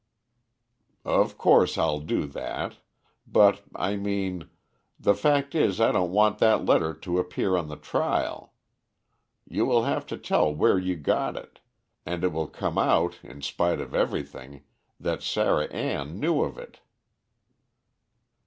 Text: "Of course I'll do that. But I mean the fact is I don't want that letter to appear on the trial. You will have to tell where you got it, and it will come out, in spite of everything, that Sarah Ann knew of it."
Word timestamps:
"Of 1.05 1.37
course 1.37 1.77
I'll 1.77 1.99
do 1.99 2.25
that. 2.25 2.77
But 3.27 3.61
I 3.75 3.97
mean 3.97 4.49
the 4.99 5.13
fact 5.13 5.53
is 5.53 5.79
I 5.79 5.91
don't 5.91 6.09
want 6.11 6.39
that 6.39 6.65
letter 6.65 6.95
to 6.95 7.19
appear 7.19 7.55
on 7.55 7.67
the 7.67 7.75
trial. 7.75 8.55
You 9.47 9.67
will 9.67 9.83
have 9.83 10.07
to 10.07 10.17
tell 10.17 10.51
where 10.55 10.79
you 10.79 10.95
got 10.95 11.37
it, 11.37 11.59
and 12.03 12.23
it 12.23 12.33
will 12.33 12.47
come 12.47 12.79
out, 12.79 13.19
in 13.21 13.43
spite 13.43 13.79
of 13.79 13.93
everything, 13.93 14.63
that 14.99 15.21
Sarah 15.21 15.65
Ann 15.67 16.19
knew 16.19 16.41
of 16.41 16.57
it." 16.57 16.79